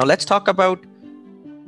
[0.00, 0.82] Now, let's talk about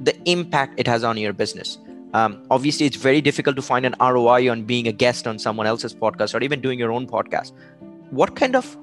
[0.01, 1.77] the impact it has on your business.
[2.15, 5.67] Um, obviously, it's very difficult to find an ROI on being a guest on someone
[5.67, 7.53] else's podcast or even doing your own podcast.
[8.09, 8.75] What kind of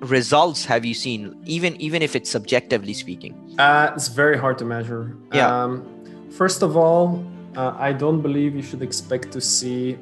[0.00, 3.32] results have you seen, even even if it's subjectively speaking?
[3.58, 5.16] Uh, it's very hard to measure.
[5.32, 5.48] Yeah.
[5.48, 7.24] Um, first of all,
[7.56, 9.98] uh, I don't believe you should expect to see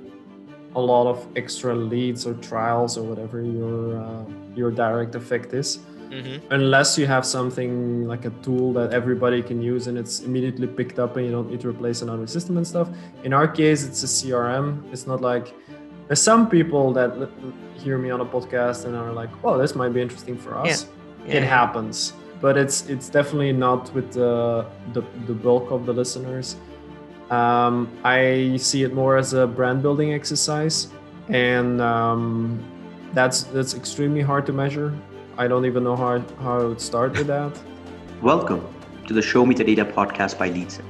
[0.74, 4.24] a lot of extra leads or trials or whatever your uh,
[4.56, 5.78] your direct effect is
[6.14, 6.52] Mm-hmm.
[6.52, 11.00] unless you have something like a tool that everybody can use and it's immediately picked
[11.00, 12.88] up and you don't need to replace another system and stuff.
[13.24, 15.52] In our case it's a crm it's not like
[16.06, 17.10] there's some people that
[17.74, 20.86] hear me on a podcast and are like oh this might be interesting for us.
[21.26, 21.38] Yeah.
[21.38, 22.12] it happens.
[22.40, 26.56] But it's it's definitely not with the the, the bulk of the listeners.
[27.30, 30.88] Um, i see it more as a brand building exercise
[31.28, 32.62] and um,
[33.14, 34.92] that's that's extremely hard to measure
[35.38, 37.52] i don't even know how, how i would start with that
[38.22, 38.66] Welcome
[39.06, 40.84] to the Show Me the Data podcast by Leadset,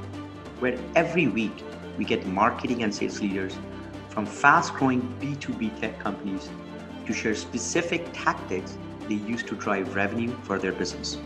[0.60, 1.64] where every week
[1.98, 3.56] we get marketing and sales leaders
[4.08, 6.48] from fast growing B2B tech companies
[7.06, 8.78] to share specific tactics
[9.08, 11.18] they use to drive revenue for their business.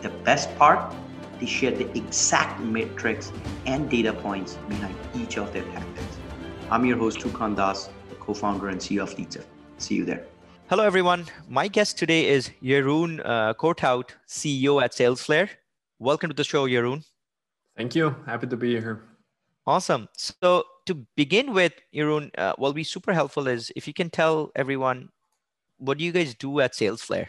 [0.00, 0.94] The best part,
[1.40, 3.30] they share the exact metrics
[3.66, 6.16] and data points behind each of their tactics.
[6.70, 9.44] I'm your host, Tukan Das, the co founder and CEO of Leadset.
[9.76, 10.24] See you there.
[10.70, 11.26] Hello, everyone.
[11.46, 15.50] My guest today is Jeroen uh, Corthout, CEO at SalesFlare.
[15.98, 17.04] Welcome to the show, Jeroen.
[17.76, 19.02] thank you happy to be here
[19.66, 20.08] Awesome.
[20.16, 24.08] So to begin with, Jeroen, uh, what will be super helpful is if you can
[24.08, 25.10] tell everyone
[25.76, 27.28] what do you guys do at SalesFlare?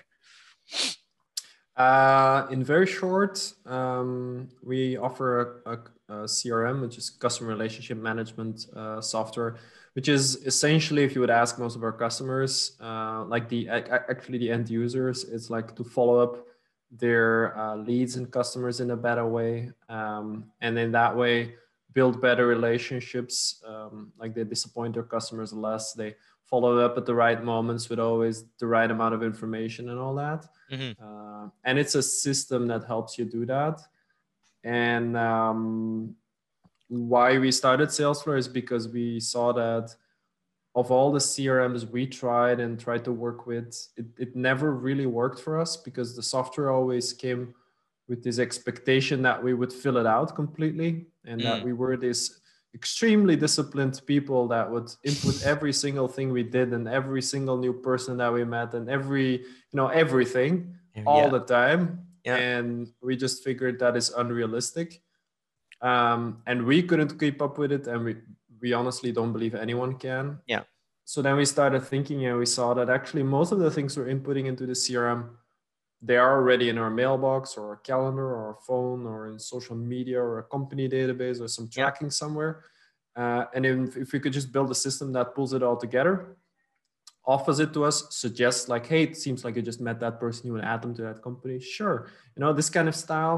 [1.75, 5.77] Uh, in very short, um, we offer a, a,
[6.09, 9.57] a CRM, which is customer relationship management uh, software,
[9.95, 14.37] which is essentially, if you would ask most of our customers, uh, like the actually
[14.37, 16.33] the end users, it's like to follow up
[16.91, 20.27] their uh, leads and customers in a better way, um,
[20.61, 21.55] and in that way
[21.93, 23.63] build better relationships.
[23.65, 25.93] Um, like they disappoint their customers less.
[25.93, 29.97] They follow up at the right moments with always the right amount of information and
[29.99, 30.41] all that
[30.71, 30.93] Mhm.
[31.01, 33.81] uh, and it's a system that helps you do that
[34.63, 36.15] and um,
[36.87, 39.95] why we started Salesflare is because we saw that
[40.75, 45.05] of all the crms we tried and tried to work with it, it never really
[45.05, 47.53] worked for us because the software always came
[48.07, 51.65] with this expectation that we would fill it out completely and that Mm.
[51.65, 52.39] we were this
[52.75, 57.73] extremely disciplined people that would input every single thing we did and every single new
[57.73, 59.29] person that we met and every
[59.71, 60.75] you know everything
[61.05, 61.29] all Yeah.
[61.29, 61.81] the time
[62.25, 62.35] Yeah.
[62.35, 65.01] and we just figured that is unrealistic
[65.89, 68.13] um, and we couldn't keep up with it and we
[68.61, 70.63] we honestly don't believe anyone can Yeah.
[71.11, 74.13] so then we started thinking and we saw that actually most of the things we're
[74.15, 75.21] inputting into the crm
[76.09, 79.75] they are already in our mailbox or our calendar or our phone or in social
[79.93, 81.83] media or a company database or some Yeah.
[81.83, 82.53] tracking somewhere
[83.21, 86.13] uh, and if, if we could just build a system that pulls it all together
[87.35, 90.41] offers it to us suggests like hey it seems like you just met that person
[90.47, 91.97] you want to add them to that company sure
[92.35, 93.37] you know this kind of style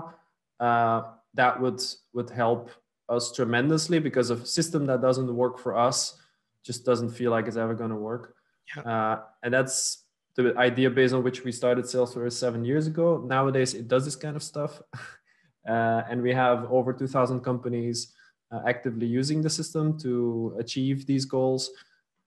[0.67, 1.01] uh,
[1.37, 1.81] that would
[2.13, 2.69] would help
[3.09, 6.19] us tremendously because a system that doesn't work for us
[6.63, 8.35] just doesn't feel like it's ever going to work
[8.85, 10.03] uh, and that's
[10.35, 13.23] the idea based on which we started Salesflare seven years ago.
[13.25, 14.81] Nowadays it does this kind of stuff.
[15.67, 18.13] Uh, and we have over 2000 companies
[18.53, 21.71] uh, actively using the system to achieve these goals.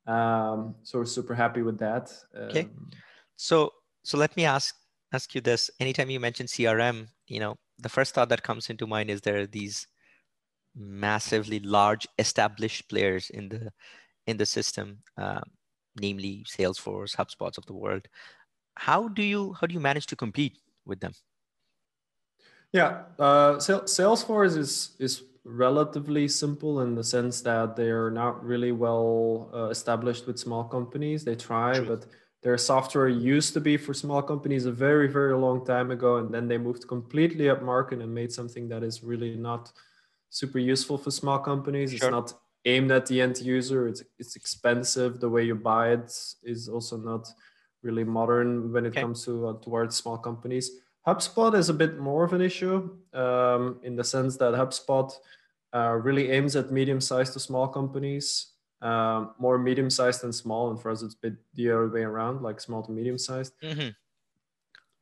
[0.06, 2.12] Um, so we're super happy with that.
[2.37, 2.65] Okay.
[2.65, 2.91] Um,
[3.37, 3.72] So
[4.03, 4.75] so let me ask
[5.15, 5.71] ask you this.
[5.81, 9.41] Anytime you mention CRM, you know, the first thought that comes into mind is there
[9.41, 9.86] are these
[10.74, 13.72] massively large established players in the
[14.26, 15.42] in the system, um,
[16.00, 18.06] namely Salesforce, HubSpots of the world.
[18.76, 21.12] How do you how do you manage to compete with them?
[22.72, 28.72] Yeah, uh, Salesforce is is relatively simple in the sense that they are not really
[28.72, 31.24] well uh, established with small companies.
[31.24, 31.86] They try, True.
[31.86, 32.06] but
[32.42, 36.32] their software used to be for small companies a very very long time ago, and
[36.32, 39.72] then they moved completely up market and made something that is really not
[40.30, 41.91] super useful for small companies.
[41.91, 42.09] Sure.
[42.09, 42.34] It's not
[42.65, 43.88] aimed at the end user.
[43.88, 45.20] It's it's expensive.
[45.20, 46.12] The way you buy it
[46.42, 47.28] is also not
[47.82, 49.00] really modern when it Okay.
[49.00, 50.70] comes to uh, towards small companies.
[51.06, 55.10] HubSpot is a bit more of an issue um, in the sense that HubSpot
[55.74, 58.49] uh, really aims at medium-sized to small companies,
[58.82, 62.42] um, more medium-sized than small, and for us it's a bit the other way around,
[62.42, 63.53] like small to medium-sized.
[63.62, 63.94] Mhm.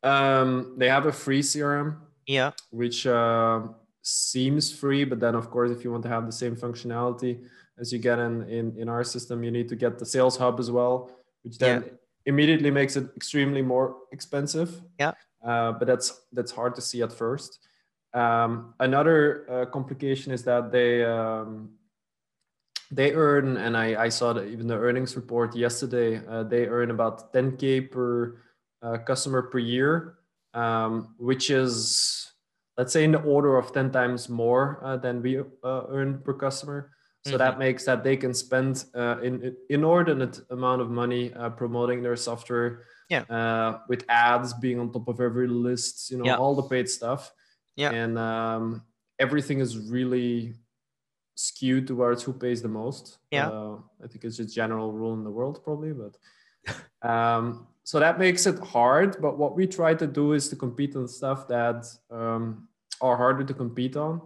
[0.02, 1.96] Um, they have a free CRM,
[2.26, 2.52] Yeah.
[2.70, 3.62] which uh,
[4.02, 7.46] seems free, but then of course, if you want to have the same functionality
[7.78, 10.58] as you get in in, in our system, you need to get the Sales Hub
[10.60, 11.10] as well,
[11.42, 11.84] which then
[12.26, 14.82] immediately makes it extremely more expensive.
[14.98, 15.12] Yeah.
[15.44, 17.60] Uh, but that's that's hard to see at first.
[18.14, 21.70] Um, another uh, complication is that they um,
[22.90, 26.90] they earn, and I, I saw that even the earnings report yesterday, uh, they earn
[26.90, 28.40] about 10k per
[28.82, 30.14] uh, customer per year,
[30.54, 32.32] um, which is
[32.76, 36.32] let's say in the order of 10 times more uh, than we uh, earn per
[36.32, 36.92] customer.
[37.24, 37.38] So mm-hmm.
[37.38, 42.16] that makes that they can spend uh, in inordinate amount of money uh, promoting their
[42.16, 42.84] software.
[43.10, 43.78] Yeah.
[43.88, 46.36] with ads being on top of every list, you know, yeah.
[46.36, 47.32] all the paid stuff.
[47.74, 47.90] Yeah.
[47.90, 48.82] And um,
[49.18, 50.54] everything is really
[51.38, 53.18] skewed towards who pays the most.
[53.30, 53.48] Yeah.
[53.48, 56.18] Uh, I think it's a general rule in the world, probably, but
[57.08, 59.22] um, so that makes it hard.
[59.22, 62.66] But what we try to do is to compete on stuff that um,
[63.00, 64.20] are harder to compete on,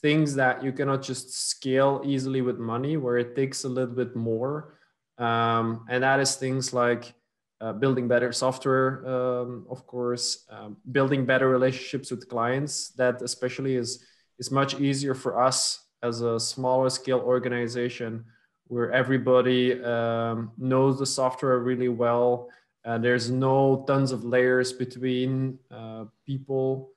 [0.00, 4.16] things that you cannot just scale easily with money, where it takes a little bit
[4.16, 4.78] more.
[5.18, 7.12] Um, and that is things like
[7.60, 12.88] uh, building better software, um, of course, um, building better relationships with clients.
[12.96, 14.02] That especially is
[14.38, 18.24] is much easier for us as a smaller scale organization,
[18.66, 22.48] where everybody um, knows the software really well.
[22.84, 26.90] Uh, there's no tons of layers between uh, people.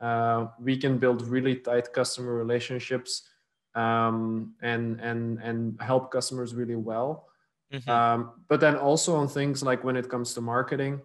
[0.00, 3.28] Uh, we can build really tight customer relationships
[3.74, 7.28] um, and and and help customers really well.
[7.72, 7.90] Mm-hmm.
[7.90, 11.00] Um, but then also on things like when it comes to marketing,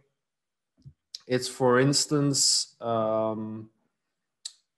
[1.28, 3.70] it's for instance um,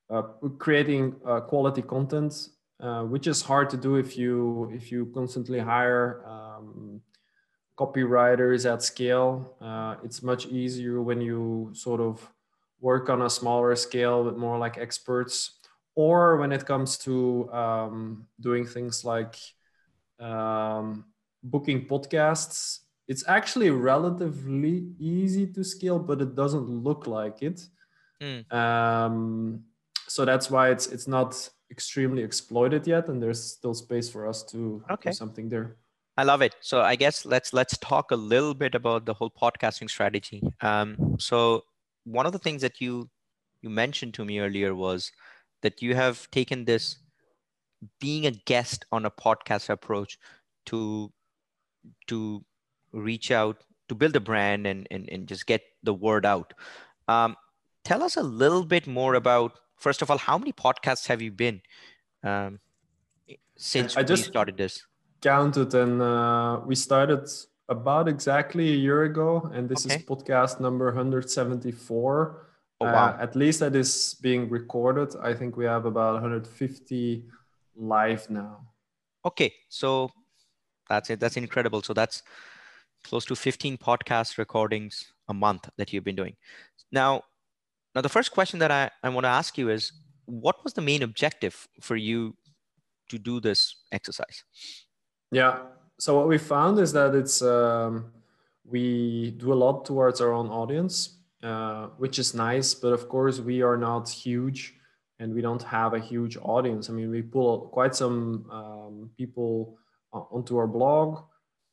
[0.10, 0.24] uh,
[0.58, 2.50] creating uh, quality content,
[2.80, 7.02] uh, which is hard to do if you if you constantly hire um,
[7.78, 9.56] copywriters at scale.
[9.62, 12.32] Uh, it's much easier when you sort of
[12.80, 15.60] work on a smaller scale with more like experts,
[15.96, 19.36] or when it comes to um, doing things like
[20.20, 21.06] um,
[21.44, 27.68] booking podcasts it's actually relatively easy to scale but it doesn't look like it
[28.22, 28.52] mm.
[28.54, 29.64] um,
[30.08, 34.44] so that's why it's it's not extremely exploited yet and there's still space for us
[34.52, 35.10] to okay.
[35.12, 35.76] do something there
[36.18, 39.34] i love it so i guess let's let's talk a little bit about the whole
[39.44, 41.64] podcasting strategy um, so
[42.06, 43.10] one of the things that you
[43.62, 45.12] you mentioned to me earlier was
[45.64, 46.98] that you have taken this
[48.00, 50.18] being a guest on a podcast approach
[50.66, 51.12] to
[52.08, 52.44] to
[52.94, 53.58] reach out
[53.90, 56.54] to build a brand and, and, and just get the word out.
[57.08, 57.36] Um,
[57.84, 61.32] tell us a little bit more about, first of all, how many podcasts have you
[61.32, 61.62] been
[62.24, 62.60] um,
[63.58, 64.86] since I just started this?
[65.22, 67.28] Counted and uh, we started
[67.68, 69.96] about exactly a year ago, and this okay.
[69.96, 72.48] is podcast number 174.
[72.82, 72.92] Oh, wow.
[72.92, 75.16] Uh, at least that is being recorded.
[75.22, 77.26] I think we have about 150
[77.76, 78.68] live now.
[79.26, 80.12] Okay, so
[80.90, 81.20] that's it.
[81.20, 81.82] That's incredible.
[81.82, 82.22] So that's
[83.04, 86.36] close to 15 podcast recordings a month that you've been doing.
[86.92, 87.24] Now,
[87.96, 89.94] now the first question that I, I want to ask you is
[90.26, 92.36] what was the main objective for you
[93.10, 94.44] to do this exercise?
[95.32, 95.60] Yeah.
[96.00, 98.12] So what we found is that it's um,
[98.66, 102.74] we do a lot towards our own audience, uh, which is nice.
[102.74, 104.76] But of course, we are not huge,
[105.20, 106.90] and we don't have a huge audience.
[106.90, 109.78] I mean, we pull quite some um, people
[110.12, 111.24] onto our blog.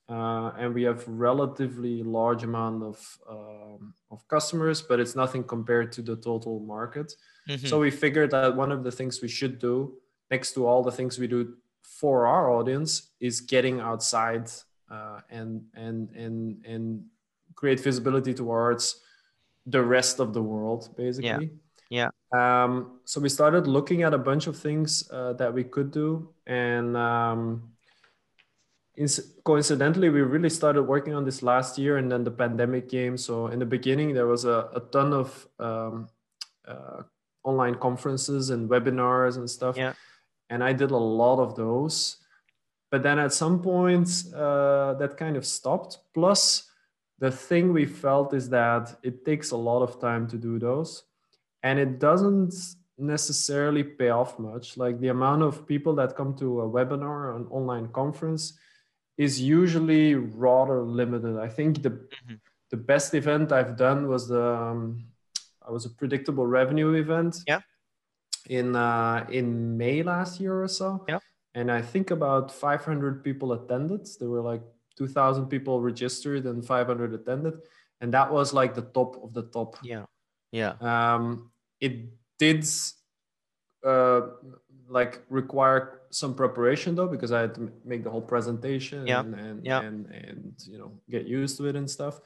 [0.09, 5.93] Uh, and we have relatively large amount of um, of customers, but it's nothing compared
[5.93, 7.15] to the total market.
[7.49, 7.67] Mm-hmm.
[7.67, 9.94] So we figured that one of the things we should do,
[10.31, 14.51] next to all the things we do for our audience, is getting outside
[14.91, 17.05] uh, and and and and
[17.55, 19.01] create visibility towards
[19.67, 21.51] the rest of the world, basically.
[21.91, 22.09] Yeah.
[22.09, 22.09] Yeah.
[22.32, 26.32] Um, so we started looking at a bunch of things uh, that we could do,
[26.47, 27.71] and um,
[29.44, 33.17] coincidentally we really started working on this last year and then the pandemic came.
[33.17, 36.08] So in the beginning there was a, a ton of um,
[36.67, 37.03] uh,
[37.44, 39.77] online conferences and webinars and stuff.
[39.77, 39.94] Yeah.
[40.51, 42.19] and i did a lot of those.
[42.91, 45.99] But then at some point uh, that kind of stopped.
[46.13, 46.69] Plus
[47.19, 51.05] the thing we felt is that it takes a lot of time to do those.
[51.63, 52.55] And it doesn't
[52.99, 54.77] necessarily pay off much.
[54.77, 58.58] Like the amount of people that come to a webinar or an online conference
[59.17, 61.39] is usually rather limited.
[61.39, 62.35] I think the mm-hmm.
[62.71, 65.05] the best event I've done was the um,
[65.67, 67.37] I was a predictable revenue event.
[67.47, 67.61] Yeah.
[68.49, 71.05] In uh, in May last year or so.
[71.09, 71.19] Yeah.
[71.55, 74.09] And I think about 500 people attended.
[74.19, 74.63] There were like
[74.97, 77.55] 2,000 people registered and 500 attended,
[78.01, 79.77] and that was like the top of the top.
[79.83, 80.07] Yeah.
[80.51, 80.75] Yeah.
[80.81, 81.51] Um,
[81.81, 82.67] it did
[83.85, 84.21] uh,
[84.89, 89.21] like require some preparation though because I had to make the whole presentation yeah.
[89.21, 89.81] and and, yeah.
[89.81, 92.21] and and you know get used to it and stuff.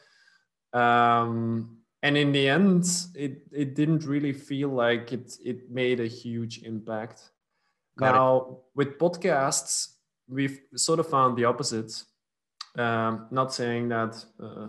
[0.73, 6.07] Um, and in the end, it it didn't really feel like it it made a
[6.07, 7.31] huge impact.
[7.99, 8.13] Got it.
[8.13, 9.95] now with podcasts,
[10.29, 11.93] we've sort of found the opposite.
[12.77, 14.69] Um, not saying that uh,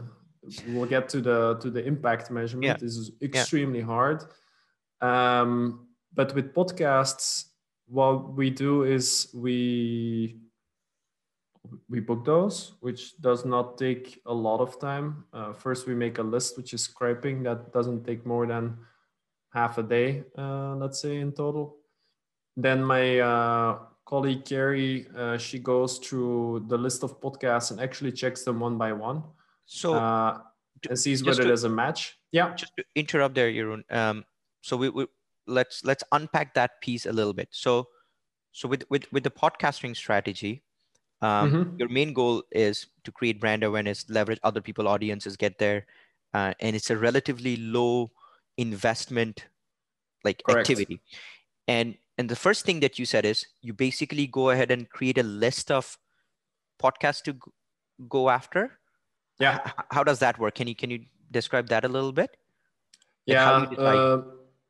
[0.69, 2.65] we'll get to the to the impact measurement.
[2.65, 2.77] Yeah.
[2.77, 4.23] This is extremely hard.
[5.01, 7.45] Um, but with podcasts,
[7.87, 10.39] what we do is we
[11.89, 15.25] we book those, which does not take a lot of time.
[15.33, 17.43] Uh, first, we make a list, which is scraping.
[17.43, 18.77] That doesn't take more than
[19.53, 21.77] half a day, uh, let's say in total.
[22.55, 28.11] Then my uh, colleague Carrie, uh, she goes through the list of podcasts and actually
[28.13, 29.23] checks them one by one
[29.65, 30.39] So uh,
[30.89, 32.17] and sees whether to- there's a match.
[32.31, 32.53] Yeah.
[32.55, 33.83] just to interrupt there, Jeroen.
[33.91, 34.23] Um,
[34.61, 35.07] so we, we
[35.47, 37.49] let's let's unpack that piece a little bit.
[37.51, 37.87] So
[38.51, 40.63] so with with with the podcasting strategy,
[41.21, 41.79] um, Mhm.
[41.79, 45.85] your main goal is to create brand awareness, leverage other people audiences, get there,
[46.33, 48.11] uh, and it's a relatively low
[48.57, 49.47] investment
[50.23, 50.69] like Correct.
[50.69, 51.01] activity.
[51.67, 55.17] And and the first thing that you said is you basically go ahead and create
[55.17, 55.97] a list of
[56.81, 57.37] podcasts to
[58.09, 58.79] go after.
[59.39, 59.59] Yeah.
[59.67, 60.55] H- how does that work?
[60.55, 62.37] Can you can you describe that a little bit?
[63.27, 64.21] Like, how Yeah.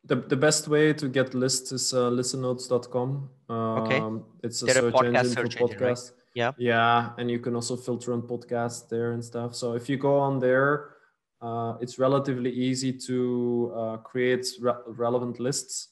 [0.08, 0.30] Do you decide?
[0.30, 3.30] The, the best way to get lists is uh, listennotes.com.
[3.50, 4.02] Um, Okay.
[4.44, 5.96] It's a They're a search podcast engine search for engine, right?
[5.96, 6.12] podcasts.
[6.34, 6.52] Yeah.
[6.58, 7.10] Yeah.
[7.18, 9.56] And you can also filter on podcasts there and stuff.
[9.56, 10.96] So if you go on there,
[11.42, 15.90] uh, it's relatively easy to uh, create re- relevant lists.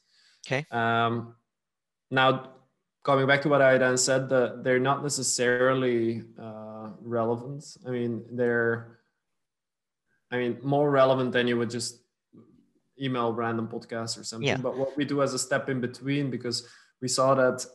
[0.48, 0.66] Okay.
[0.72, 1.36] Um,
[2.12, 2.52] now,
[3.04, 7.66] coming back to what I then said, that they're not necessarily uh, relevant.
[7.86, 9.00] I mean, they're,
[10.32, 12.02] I mean, more relevant than you would just
[13.02, 14.48] email random podcasts or something.
[14.48, 14.58] Yeah.
[14.58, 16.68] But what we do as a step in between, because
[17.02, 17.66] we saw that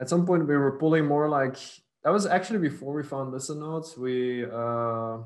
[0.00, 1.56] at some point we were pulling more like
[2.04, 3.96] that was actually before we found listen notes.
[3.96, 5.18] We uh,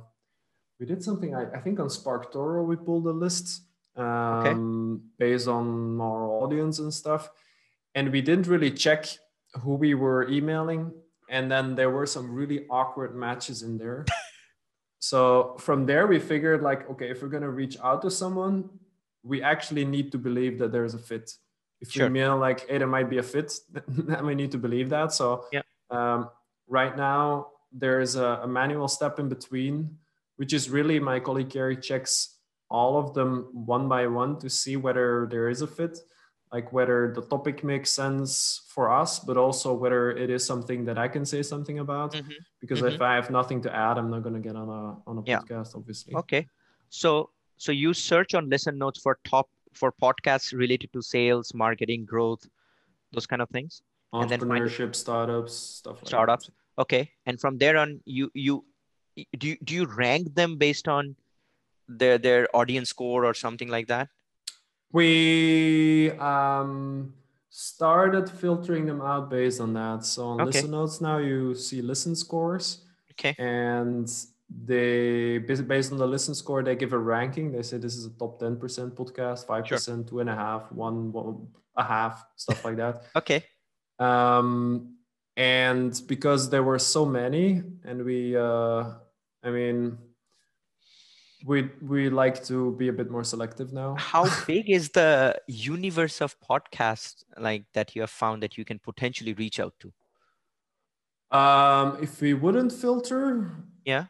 [0.78, 3.62] we did something I, I think on Spark Toro we pulled a list
[3.96, 7.28] um, based on our audience and stuff,
[7.94, 9.06] and we didn't really check
[9.60, 10.92] who we were emailing,
[11.28, 14.06] and then there were some really awkward matches in there.
[15.00, 18.68] so from there we figured like okay if we're gonna reach out to someone
[19.22, 21.30] we actually need to believe that there's a fit
[21.80, 22.06] if Sure.
[22.06, 23.52] we mail like hey there might be a fit
[23.88, 25.62] then we need to believe that so Yeah.
[25.90, 26.28] um,
[26.68, 29.96] right now there's a, a manual step in between
[30.36, 32.36] which is really my colleague Gary checks
[32.70, 35.98] all of them one by one to see whether there is a fit
[36.52, 40.98] like whether the topic makes sense for us but also whether it is something that
[40.98, 42.34] i can say something about Mhm.
[42.60, 45.18] because if i have nothing to add i'm not going to get on a on
[45.18, 45.40] a Yeah.
[45.40, 46.48] podcast obviously Okay.
[46.88, 47.30] So
[47.60, 49.48] so you search on listen notes for top
[49.80, 52.46] for podcasts related to sales, marketing, growth,
[53.12, 53.82] those kind of things.
[54.12, 56.46] and then find entrepreneurship startups stuff like Startups.
[56.46, 56.82] that.
[56.84, 57.02] Okay.
[57.26, 58.64] And from there on, you you
[59.42, 61.14] do you, do you rank them based on
[62.02, 64.08] their their audience score or something like that?
[64.92, 67.14] we um
[67.50, 70.46] started filtering them out based on that so on Okay.
[70.46, 72.66] listen notes now you see listen scores
[73.12, 73.34] Okay.
[73.38, 74.10] and
[74.66, 78.06] they bas- based on the listen score they give a ranking they say this is
[78.06, 78.58] a top 10%
[78.94, 83.44] podcast 5% two and a half one, one a half stuff like that Okay.
[84.00, 84.96] um,
[85.36, 88.84] and because there were so many and we uh,
[89.44, 89.96] i mean
[91.46, 96.20] we we like to be a bit more selective now How big is the universe
[96.20, 99.92] of podcasts like that you have found that you can potentially reach out to?
[101.36, 103.50] um, if we wouldn't filter
[103.86, 104.06] Yeah.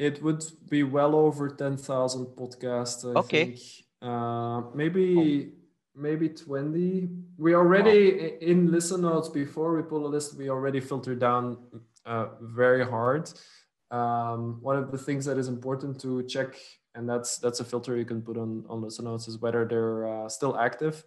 [0.00, 3.44] It would be well over 10,000 podcasts I Okay.
[3.44, 3.58] think.
[4.00, 5.52] Uh, maybe
[5.94, 11.14] maybe 20 we already in listen notes before we pull a list we already filter
[11.14, 11.58] down
[12.06, 13.28] uh, very hard
[13.90, 16.54] um, one of the things that is important to check
[16.94, 20.06] and that's that's a filter you can put on on listen notes is whether they're
[20.14, 21.04] uh, still active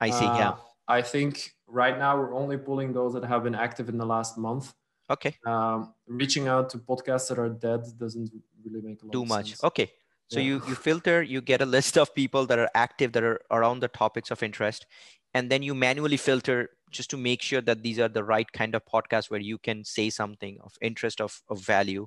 [0.00, 0.24] I see.
[0.40, 0.50] Yeah.
[0.50, 0.56] Uh,
[0.98, 1.32] i think
[1.66, 4.72] right now we're only pulling those that have been active in the last month
[5.14, 5.34] Okay.
[5.44, 8.30] um, reaching out to podcasts that are dead doesn't
[8.64, 9.48] really make a lot Too much.
[9.50, 9.64] sense.
[9.64, 9.92] Okay.
[10.28, 10.46] So Yeah.
[10.46, 13.80] you you filter, you get a list of people that are active that are around
[13.80, 14.86] the topics of interest,
[15.34, 18.74] and then you manually filter just to make sure that these are the right kind
[18.74, 22.06] of podcasts where you can say something of interest of, of value.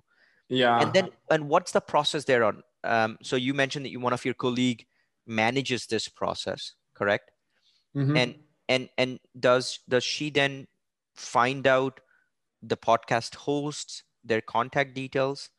[0.49, 0.79] Yeah.
[0.81, 2.63] And then and what's the process there on?
[2.83, 4.85] Um, so you mentioned that you one of your colleague
[5.25, 7.31] manages this process, correct?
[7.95, 8.17] Mhm.
[8.17, 8.35] and
[8.67, 10.67] and and does does she then
[11.15, 11.99] find out
[12.65, 15.49] the podcast hosts their contact details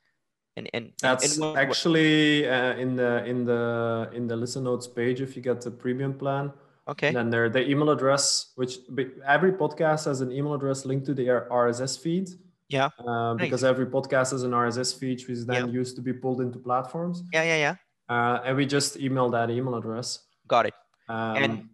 [0.56, 4.86] and and that's and what- actually uh, in the in the in the listen notes
[4.86, 6.52] page if you get the premium plan.
[6.86, 7.08] Okay.
[7.08, 8.78] And then there the email address which
[9.26, 12.28] every podcast has an email address linked to their rss feed.
[12.68, 12.88] Yeah.
[12.98, 15.80] Uh, because every podcast has an rss feed which is then Yeah.
[15.80, 17.22] used to be pulled into platforms.
[17.32, 17.74] Yeah yeah yeah.
[18.08, 20.20] Uh, and we just email that email address.
[20.46, 20.74] Got it.
[21.08, 21.68] Um, And-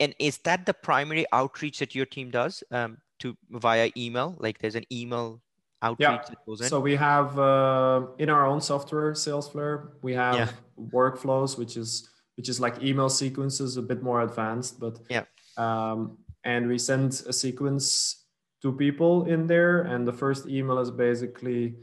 [0.00, 2.64] And is that the primary outreach that your team does?
[2.70, 4.36] Um, to via email?
[4.38, 5.40] Like there's an email
[5.82, 6.68] outreach that goes in.
[6.68, 10.50] So we have uh, in our own software, Salesflare, we have Yeah.
[10.92, 15.24] workflows, which is which is like email sequences, a bit more advanced, but Yeah.
[15.56, 18.24] Um, and we send a sequence
[18.62, 21.76] to people in there, and the first email is basically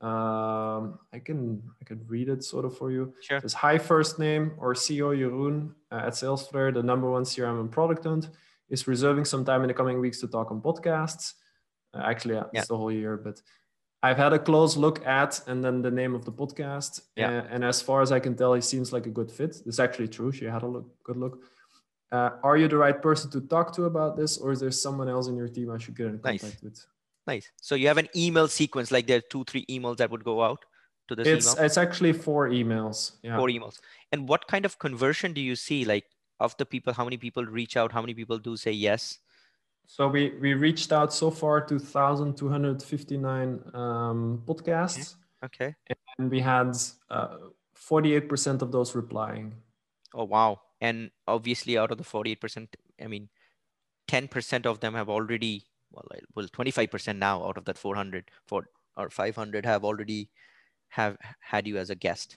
[0.00, 3.12] um, I can I can read it sort of for you.
[3.20, 3.38] sure.
[3.38, 7.70] It's hi first name or CEO Jeroen uh, at Salesflare, the number one CRM and
[7.70, 8.28] product hunt,
[8.70, 11.34] is reserving some time in the coming weeks to talk on podcasts.
[11.94, 12.60] Uh, actually, yeah, Yeah.
[12.60, 13.40] it's the whole year, but
[14.02, 17.00] I've had a close look at and then the name of the podcast.
[17.16, 17.38] Yeah.
[17.38, 19.52] Uh, and as far as I can tell, he seems like a good fit.
[19.64, 20.30] This is actually true.
[20.32, 21.42] She had a look, good look.
[22.12, 25.08] Uh, are you the right person to talk to about this, or is there someone
[25.08, 26.40] else in your team I should get in Nice.
[26.40, 26.86] contact with?
[27.26, 27.50] Nice.
[27.60, 30.42] So you have an email sequence, like there are two, three emails that would go
[30.42, 30.64] out
[31.08, 31.64] to this It's email.
[31.66, 33.12] it's actually four emails.
[33.22, 33.36] Yeah.
[33.36, 33.80] Four emails.
[34.12, 35.84] And what kind of conversion do you see?
[35.84, 36.04] Like
[36.40, 37.92] of the people, how many people reach out?
[37.92, 39.18] How many people do say yes?
[39.86, 45.74] So we we reached out so far to 1,259 um, podcasts, Okay.
[46.18, 46.76] and we had
[47.10, 47.38] uh,
[47.74, 49.54] 48% of those replying.
[50.14, 50.60] Oh wow.
[50.80, 52.68] And obviously out of the 48%,
[53.02, 53.28] I mean,
[54.08, 58.68] 10% of them have already, well, I- well, 25% now out of that 400 for,
[58.96, 60.30] or 500 have already
[60.90, 62.36] have had you as a guest.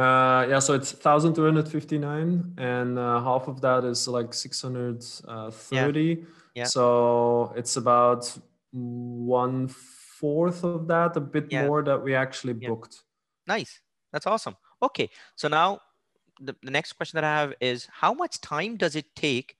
[0.00, 6.00] Uh, yeah, so it's 1,259, and uh, half of that is like 630.
[6.00, 6.16] Yeah.
[6.54, 6.64] yeah.
[6.64, 8.32] So it's about
[8.72, 11.66] one fourth of that, a bit Yeah.
[11.66, 12.68] more that we actually Yeah.
[12.70, 13.02] booked.
[13.46, 13.80] Nice.
[14.12, 14.56] That's awesome.
[14.82, 15.10] Okay.
[15.36, 15.80] So now
[16.40, 19.56] the, the next question that I have is how much time does it take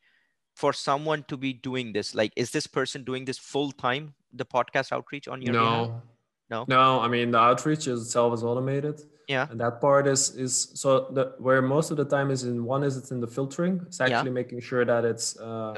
[0.54, 2.14] for someone to be doing this?
[2.14, 5.88] Like, is this person doing this full time, the podcast outreach on your behalf?
[5.88, 6.02] no.
[6.50, 6.64] No?
[6.66, 9.00] No, I mean the outreach itself is automated.
[9.30, 9.46] Yeah.
[9.50, 12.82] And that part is is so the where most of the time is in one
[12.88, 13.74] is it's in the filtering.
[13.86, 14.06] It's Yeah.
[14.08, 15.74] actually making sure that it's uh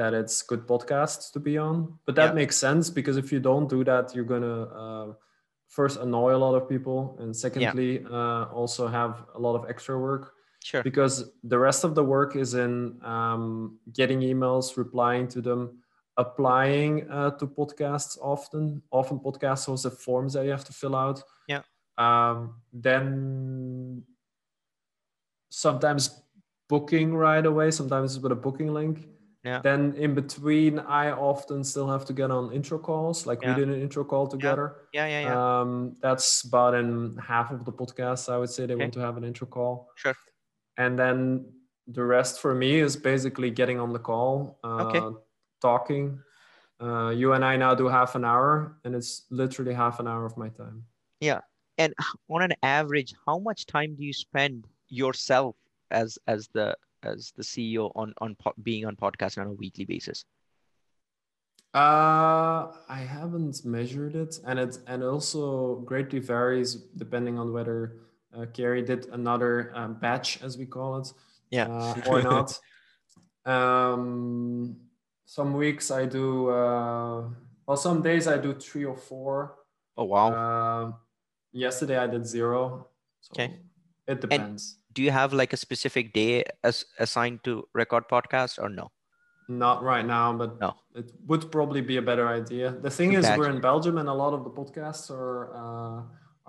[0.00, 1.76] that it's good podcasts to be on.
[2.06, 2.40] But that Yeah.
[2.40, 5.08] makes sense because if you don't do that, you're gonna uh,
[5.78, 9.94] first annoy a lot of people, and secondly, uh, also have a lot of extra
[10.08, 10.24] work
[10.70, 10.82] Sure.
[10.82, 11.14] because
[11.52, 12.72] the rest of the work is in
[13.14, 15.60] um, getting emails, replying to them,
[16.16, 18.82] applying uh, to podcasts often.
[18.90, 21.22] Often podcasts also have forms that you have to fill out.
[21.48, 21.62] Yeah.
[21.98, 24.04] Um, then
[25.50, 26.22] sometimes
[26.68, 29.08] booking right away, sometimes with a booking link.
[29.44, 29.60] Yeah.
[29.62, 33.26] Then in between, I often still have to get on intro calls.
[33.26, 33.54] Like Yeah.
[33.54, 34.76] we did an intro call together.
[34.92, 35.06] Yeah.
[35.06, 35.20] Yeah.
[35.22, 35.60] Yeah.
[35.60, 38.28] Um, that's about in half of the podcasts.
[38.32, 38.82] I would say they Okay.
[38.82, 40.14] want to have an intro call Sure.
[40.76, 41.52] and then
[41.86, 45.02] the rest for me is basically getting on the call uh, Okay.
[45.62, 46.20] talking
[46.80, 50.26] uh, you and i now do half an hour and it's literally half an hour
[50.26, 50.84] of my time
[51.78, 51.94] and
[52.28, 55.56] on an average how much time do you spend yourself
[55.90, 59.84] as as the as the ceo on on po- being on podcast on a weekly
[59.84, 60.24] basis?
[61.74, 67.96] Uh, i haven't measured it and it and also greatly varies depending on whether
[68.36, 71.12] uh, Carrie did another um, batch as we call it
[71.50, 71.68] Yeah.
[71.68, 72.58] uh, or not.
[73.46, 74.76] Um,
[75.24, 77.28] some weeks i do uh,
[77.66, 79.54] well some days i do three or four.
[79.96, 80.28] Oh wow.
[80.32, 80.92] Uh,
[81.52, 82.88] yesterday I did zero.
[83.20, 83.60] So Okay.
[84.06, 84.78] It depends.
[84.94, 88.88] do you have like a specific day as assigned to record podcast or no
[89.48, 90.74] Not right now, but No.
[90.94, 92.70] it would probably be a better idea.
[92.86, 96.00] The thing is, we're in Belgium, and a lot of the podcasts are uh,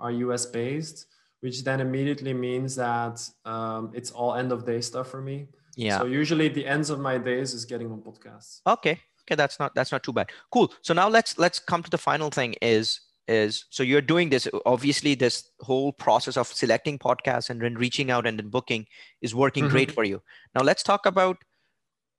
[0.02, 1.06] are US based,
[1.40, 5.36] which then immediately means that um, it's all end of day stuff for me.
[5.76, 8.60] yeah So usually the ends of my days is getting on podcasts.
[8.74, 11.90] okay okay that's not that's not too bad cool so now let's let's come to
[11.96, 12.86] the final thing is
[13.30, 18.10] is so you're doing this obviously this whole process of selecting podcasts and then reaching
[18.10, 18.86] out and then booking
[19.22, 19.70] is working Mhm.
[19.70, 20.20] great for you
[20.54, 21.36] now let's talk about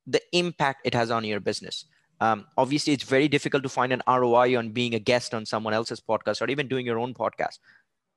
[0.08, 1.86] the impact it has on your business
[2.21, 5.74] um, obviously it's very difficult to find an roi on being a guest on someone
[5.74, 7.60] else's podcast or even doing your own podcast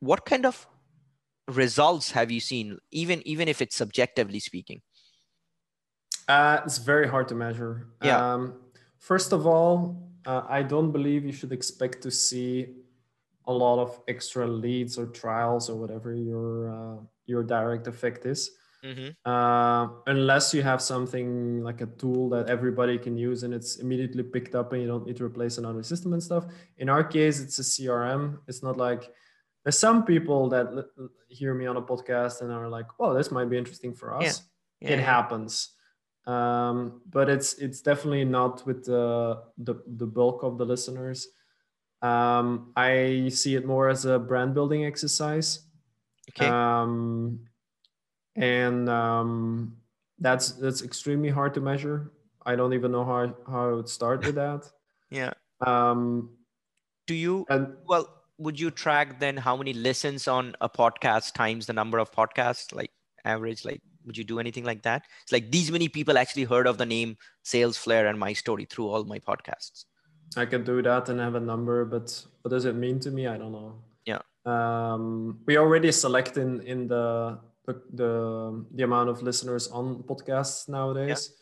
[0.01, 0.67] what kind of
[1.49, 4.81] results have you seen even even if it's subjectively speaking
[6.27, 7.89] Uh, it's very hard to measure.
[8.03, 8.17] Yeah.
[8.35, 8.55] Um,
[8.99, 12.73] first of all, uh, I don't believe you should expect to see
[13.47, 18.51] a lot of extra leads or trials or whatever your uh, your direct effect is,
[18.85, 19.09] mm-hmm.
[19.29, 24.23] uh, unless you have something like a tool that everybody can use and it's immediately
[24.23, 26.45] picked up and you don't need to replace another system and stuff.
[26.79, 28.39] In our case, it's a CRM.
[28.49, 29.11] It's not like
[29.65, 33.31] there's some people that li- hear me on a podcast and are like, "Oh, this
[33.31, 34.43] might be interesting for us."
[34.81, 34.91] Yeah.
[34.91, 35.75] it happens
[36.27, 41.29] um, but it's it's definitely not with the the, the bulk of the listeners
[42.05, 45.65] um, i see it more as a brand building exercise
[46.31, 46.47] Okay.
[46.47, 47.41] Um,
[48.37, 49.77] and um,
[50.19, 52.13] that's that's extremely hard to measure.
[52.45, 54.71] I don't even know how how I would start with that.
[55.11, 55.33] yeah.
[55.65, 56.31] Um,
[57.07, 61.67] Do you and well would you track then how many listens on a podcast times
[61.67, 62.91] the number of podcasts like
[63.25, 66.67] average like would you do anything like that it's like these many people actually heard
[66.67, 69.85] of the name Salesflare and my story through all my podcasts
[70.37, 73.27] I can do that and have a number, but what does it mean to me?
[73.27, 73.75] I don't know.
[74.05, 74.21] Yeah.
[74.47, 80.69] Um, we already select in in the the the, the amount of listeners on podcasts
[80.69, 81.33] nowadays.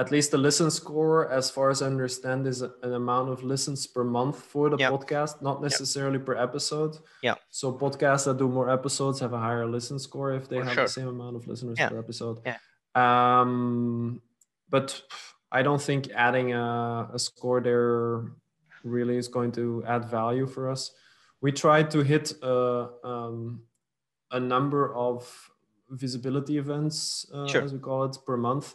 [0.00, 3.84] At least the listen score, as far as I understand, is an amount of listens
[3.88, 4.90] per month for the Yeah.
[4.90, 6.96] podcast, not necessarily per episode.
[7.20, 7.34] Yeah.
[7.50, 10.74] So podcasts that do more episodes have a higher listen score if they For have
[10.74, 10.84] sure.
[10.84, 11.88] the same amount of listeners Yeah.
[11.88, 12.38] per episode.
[12.46, 12.58] Yeah.
[12.94, 14.22] Um,
[14.70, 15.02] but
[15.50, 18.32] I don't think adding a, a score there
[18.84, 20.92] really is going to add value for us.
[21.40, 23.62] We try to hit a, um,
[24.30, 25.50] a number of
[25.90, 27.62] visibility events, uh, Sure.
[27.62, 28.74] as we call it, per month,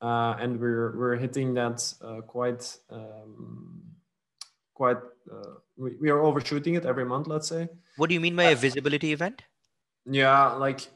[0.00, 3.82] uh, and we're we're hitting that uh, quite um,
[4.74, 4.98] quite.
[5.30, 7.68] Uh, we, we are overshooting it every month, let's say.
[7.96, 9.42] what do you mean by a visibility event
[10.04, 10.88] Yeah, like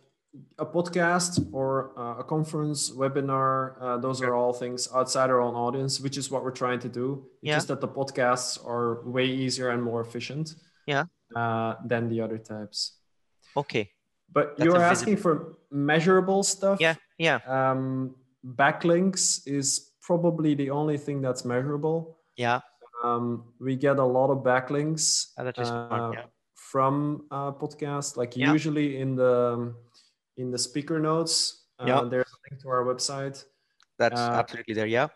[0.59, 5.55] a podcast or uh, a conference, webinar, uh, those are all things outside our own
[5.55, 7.27] audience, which is what we're trying to do.
[7.43, 7.55] It's Yeah.
[7.57, 10.55] just that the podcasts are way easier and more efficient
[10.87, 11.05] Yeah.
[11.35, 12.97] uh, than the other types.
[13.57, 13.91] okay
[14.33, 16.79] But That's you're asking for measurable stuff.
[16.81, 18.15] yeah yeah Um,
[18.47, 22.19] backlinks is probably the only thing that's measurable.
[22.37, 22.61] yeah
[23.03, 25.03] Um, we get a lot of backlinks
[25.63, 26.25] is smart, yeah.
[26.55, 26.95] from
[27.31, 28.17] uh, podcasts.
[28.21, 28.53] Like Yeah.
[28.53, 29.75] usually in the
[30.41, 32.03] in the speaker notes, uh, Yeah.
[32.11, 33.45] there's a link to our website.
[33.99, 35.09] that's Uh, absolutely there yeah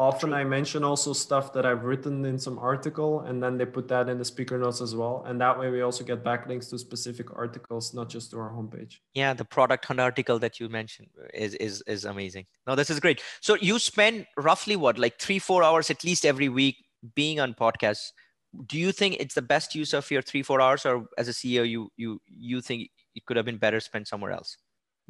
[0.00, 3.88] Often I mention also stuff that I've written in some article, and then they put
[3.88, 5.24] that in the speaker notes as well.
[5.26, 8.92] And that way we also get backlinks to specific articles, not just to our homepage.
[9.14, 13.00] yeah the product hunt article that you mentioned is is is amazing no this is
[13.00, 14.16] great so you spend
[14.48, 16.76] roughly what like three four hours at least every week
[17.20, 18.06] being on podcasts
[18.72, 21.34] do you think it's the best use of your three four hours or as a
[21.40, 22.10] ceo you you
[22.50, 22.80] you think
[23.18, 24.50] it could have been better spent somewhere else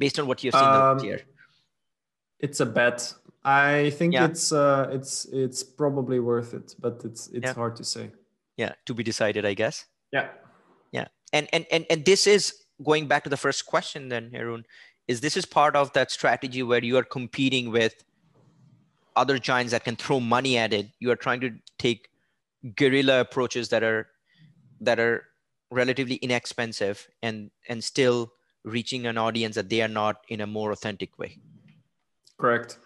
[0.02, 1.20] based on what you've seen Um, year
[2.46, 2.98] It's a bet.
[3.44, 4.26] I think Yeah.
[4.30, 5.12] it's uh, it's
[5.44, 7.54] it's probably worth it, but it's it's Yeah.
[7.62, 8.06] hard to say.
[8.62, 9.76] yeah to be decided i guess
[10.16, 10.26] Yeah.
[10.96, 11.08] Yeah.
[11.36, 12.42] and and and, and this is
[12.90, 14.62] going back to the first question then Jeroen,
[15.10, 17.94] is this is part of that strategy where you are competing with
[19.22, 21.50] other giants that can throw money at it you are trying to
[21.84, 22.00] take
[22.80, 24.00] guerrilla approaches that are
[24.88, 25.16] that are
[25.70, 28.32] relatively inexpensive and and still
[28.64, 31.38] reaching an audience that they are not in a more authentic way.
[32.38, 32.78] Correct.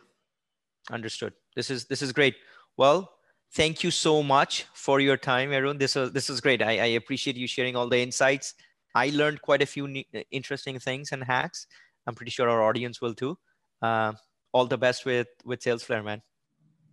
[0.90, 1.33] understood.
[1.57, 2.37] This is this is great.
[2.77, 3.12] Well
[3.55, 5.79] thank you so much for your time Jeroen.
[5.79, 6.62] this is this is great.
[6.62, 8.55] I, I appreciate you sharing all the insights.
[8.95, 11.66] I learned quite a few ne- interesting things and hacks.
[12.07, 13.38] I'm pretty sure our audience will too.
[13.81, 14.12] Uh,
[14.53, 16.23] all the best with with Salesflare man.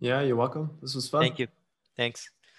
[0.00, 0.70] Yeah, you're welcome.
[0.80, 1.22] This was fun.
[1.22, 1.48] thank you.
[1.96, 2.30] Thanks